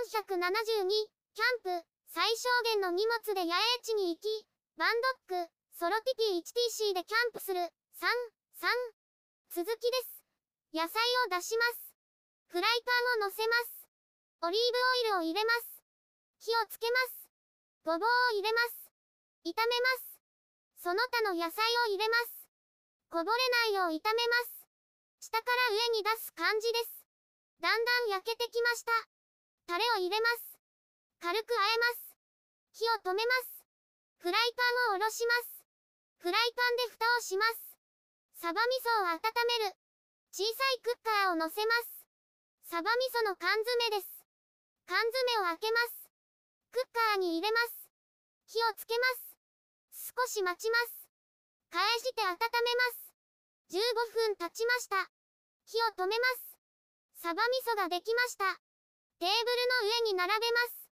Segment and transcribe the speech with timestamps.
[0.00, 0.88] 472、
[1.36, 4.24] キャンプ、最小限の荷物で野営地に行き、
[4.78, 4.96] バン
[5.28, 7.68] ドック、ソロティティ 1TC でキャンプする、3、
[8.64, 9.60] 3。
[9.60, 10.24] 続きです。
[10.72, 11.92] 野菜を出します。
[12.48, 12.82] フライ
[13.18, 13.84] パンを乗せます。
[14.40, 14.78] オリーブ
[15.12, 15.84] オイルを入れます。
[16.40, 17.28] 火をつけます。
[17.84, 18.88] ごぼうを入れます。
[19.44, 20.16] 炒めます。
[20.80, 22.48] その他の野菜を入れます。
[23.10, 24.64] こぼれないよう炒めます。
[25.20, 27.04] 下から上に出す感じです。
[27.60, 29.19] だんだん焼けてきました。
[29.70, 30.58] タレを入れます。
[31.22, 32.18] 軽く和えます。
[32.74, 33.62] 火を止めます。
[34.18, 35.62] フライパンを下ろします。
[36.18, 37.78] フライパンで蓋をします。
[38.34, 39.22] サバ味噌を温
[39.62, 39.78] める。
[40.34, 42.02] 小さいクッカーを乗せます。
[42.66, 44.10] サバ味噌の缶詰です。
[44.90, 46.10] 缶詰を開けます。
[46.74, 47.86] クッカーに入れます。
[48.50, 50.10] 火をつけます。
[50.18, 51.06] 少し待ちます。
[51.70, 52.42] 返して温めま
[52.90, 53.14] す。
[53.70, 55.06] 15分経ちました。
[55.62, 56.58] 火を止めます。
[57.22, 58.58] サバ味噌ができました。
[59.20, 59.36] テーブル
[59.84, 60.88] の上に並べます。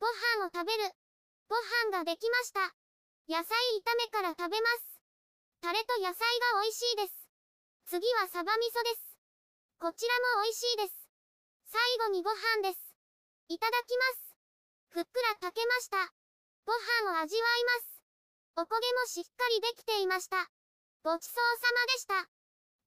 [0.00, 0.08] ご
[0.40, 0.96] 飯を食べる。
[1.44, 2.72] ご飯ができました。
[3.28, 3.52] 野菜
[3.84, 4.96] 炒めから食べます。
[5.60, 6.24] タレと野菜
[6.56, 7.28] が美味しいです。
[7.84, 9.20] 次はサバ味噌です。
[9.76, 11.04] こちらも美味しいです。
[11.68, 12.80] 最後にご飯です。
[13.52, 14.32] いただきます。
[14.96, 16.00] ふっくら炊けました。
[16.64, 16.72] ご
[17.04, 18.00] 飯を味わいます。
[18.56, 20.48] おこげもしっかりできていました。
[21.04, 22.24] ごちそうさまでした。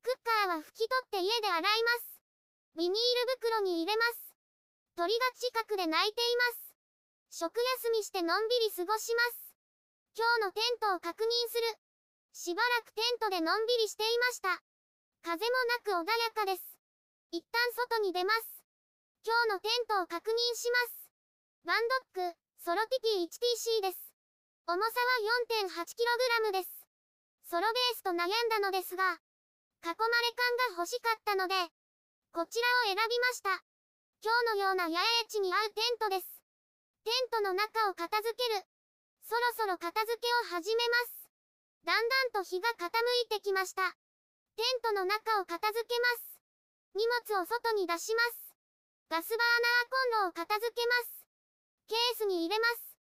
[0.02, 2.17] クッカーは拭き取って家で洗います。
[2.73, 4.28] ビニール袋に入れます。
[5.00, 6.44] 鳥が近くで鳴いていま
[7.31, 7.39] す。
[7.47, 9.55] 食休みしてのんびり過ごします。
[10.11, 11.80] 今日のテントを確認する。
[12.36, 14.59] しばらくテントでのんびりしていました。
[15.23, 15.55] 風も
[15.95, 16.67] なく穏やかです。
[17.31, 18.44] 一旦外に出ます。
[19.23, 21.08] 今日のテントを確認します。
[21.64, 21.88] バン
[22.20, 24.03] ドック、ソロティティ 1TC です。
[24.67, 26.75] 重さは 4.8kg です。
[27.47, 31.55] ソロベースと悩んだのですが、囲まれ感が欲しかったので、
[32.36, 33.69] こちらを選びました。
[34.20, 35.00] 今日のような野営
[35.31, 36.28] 地に合うテントです。
[37.08, 38.67] テントの中を片付ける。
[39.23, 41.31] そろそろ片付けを始めます。
[41.88, 42.92] だんだんと日が傾
[43.23, 43.95] いてきました。
[44.60, 46.36] テントの中を片付けます。
[46.99, 48.52] 荷物を外に出します。
[49.08, 51.23] ガスバーナーコンロを片付けます。
[51.88, 52.99] ケースに入れます。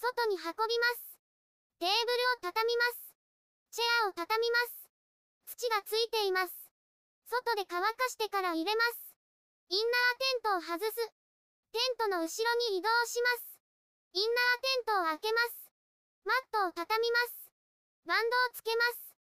[0.00, 1.20] 外に運びます。
[1.76, 3.12] テーブルを畳みます。
[3.68, 4.88] チェアを畳みます。
[5.44, 6.56] 土がついています。
[7.28, 9.13] 外で乾かしてから入れます。
[9.68, 10.96] インナーテントを外す。
[11.72, 13.58] テントの後ろに移動します。
[14.12, 15.70] インナーテントを開けます。
[16.24, 17.50] マットを畳みます。
[18.06, 19.16] バンドをつけます。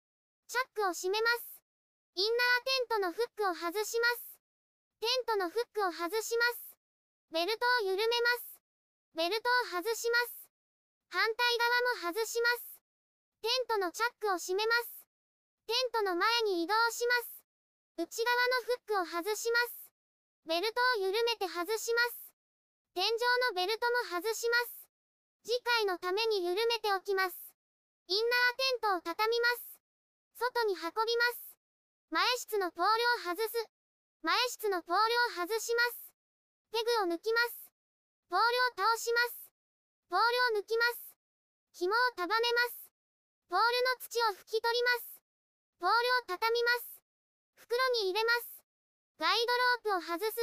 [0.48, 1.62] チャックを閉めます。
[2.16, 4.40] インナーテントのフックを外します。
[5.00, 6.76] テントのフックを外します。
[7.30, 8.60] ベルトを緩めます。
[9.14, 10.48] ベルトを外します。
[11.10, 11.58] 反対
[12.02, 12.80] 側も外します。
[13.42, 15.06] テントのチャックを閉めます。
[15.66, 17.44] テントの前に移動します。
[17.96, 19.89] 内側のフックを外します。
[20.46, 22.32] ベルトを緩めて外します。
[22.94, 23.10] 天井
[23.50, 24.80] のベルトも外します。
[25.44, 27.36] 次回のために緩めておきます。
[28.08, 29.78] インナーテントを畳みます。
[30.34, 31.56] 外に運びます。
[32.10, 33.52] 前室のポールを外す。
[34.22, 36.12] 前室のポールを外します。
[36.72, 37.70] ペグを抜きます。
[38.28, 39.52] ポールを倒します。
[40.08, 40.20] ポー
[40.52, 41.14] ルを抜きます。
[41.72, 42.90] 紐を束ねます。
[43.48, 45.22] ポールの土を拭き取ります。
[45.78, 47.00] ポールを畳みます。
[47.54, 48.59] 袋に入れます。
[49.20, 49.36] ガイ
[49.84, 50.40] ドロープを外す。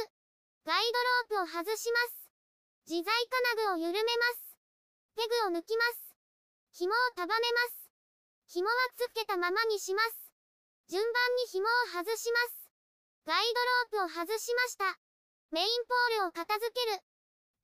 [0.62, 0.86] ガイ
[1.26, 2.30] ドロープを外します。
[2.86, 4.54] 自在金具を緩めます。
[5.18, 6.14] ペグを抜きます。
[6.78, 7.90] 紐を束ねます。
[8.46, 10.30] 紐はつけたままにします。
[10.86, 12.70] 順番に紐を外します。
[13.26, 13.50] ガイ
[13.90, 14.94] ドロープを外しました。
[15.50, 17.02] メインポールを片付ける。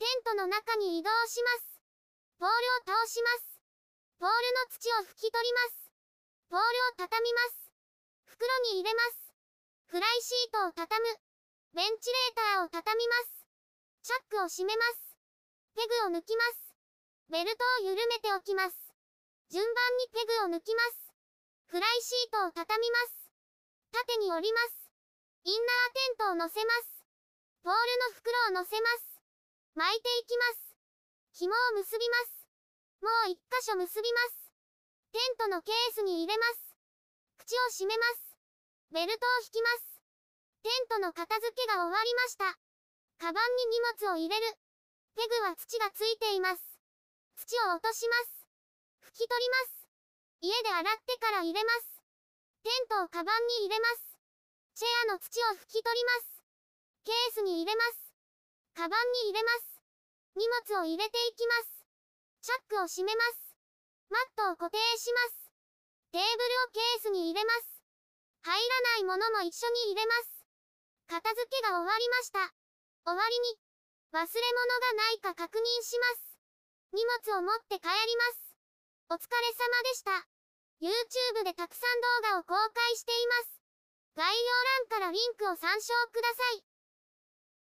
[0.03, 1.79] テントの中に移動します。
[2.43, 2.55] ポール
[2.91, 3.63] を倒します。
[4.19, 5.95] ポールの土を拭き取ります。
[6.51, 7.71] ポールを畳みます。
[8.27, 9.24] 袋に入れます。
[9.95, 11.07] フライシートを畳む。
[11.71, 13.47] ベンチレーターを畳みます。
[14.03, 15.15] チャックを閉めます。
[15.79, 16.75] ペグを抜きます。
[17.31, 18.75] ベルトを緩めておきます。
[19.55, 19.71] 順番
[20.03, 21.15] にペグを抜きます。
[21.71, 23.31] フライシートを畳みます。
[23.95, 24.91] 縦に折ります。
[25.47, 27.07] インナーテントを乗せます。
[27.63, 29.23] ポールの袋を乗せます。
[29.79, 30.75] 巻いていきます。
[31.39, 32.51] 紐を結びます。
[32.99, 34.51] もう一箇所結びます。
[35.15, 36.75] テントのケースに入れます。
[37.39, 38.24] 口を閉めます。
[38.95, 39.91] ベルトを引きます。
[40.63, 42.47] テントの片付けが終わりました。
[43.19, 44.55] カバンに荷物を入れる。
[45.19, 46.63] ペグは土がついています。
[47.35, 48.47] 土を落とします。
[49.11, 49.91] 拭き取ります。
[50.47, 52.07] 家で洗ってから入れます。
[52.63, 54.15] テントをカバンに入れます。
[54.79, 56.39] チェアの土を拭き取ります。
[57.03, 58.15] ケースに入れます。
[58.79, 59.83] カバンに入れます。
[60.39, 61.83] 荷物を入れていきます。
[62.47, 63.59] チャックを閉めます。
[64.07, 65.51] マットを固定します。
[66.15, 67.74] テーブルをケースに入れます。
[68.75, 70.43] らないものも一緒に入れます。
[71.07, 72.51] 片付けが終わりました。
[73.07, 73.59] 終わりに、
[74.13, 76.39] 忘れ物がないか確認します。
[76.93, 78.57] 荷物を持って帰ります。
[79.11, 80.27] お疲れ様でした。
[80.83, 83.61] YouTube でたくさん動画を公開しています。
[84.17, 84.53] 概要
[84.91, 86.74] 欄からリンクを参照ください。